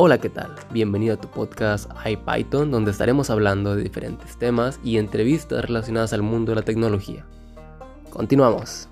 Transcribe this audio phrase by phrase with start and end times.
[0.00, 0.54] Hola, ¿qué tal?
[0.70, 6.22] Bienvenido a tu podcast iPython, donde estaremos hablando de diferentes temas y entrevistas relacionadas al
[6.22, 7.26] mundo de la tecnología.
[8.08, 8.88] Continuamos.